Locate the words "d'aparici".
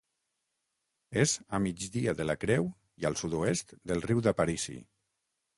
4.31-4.79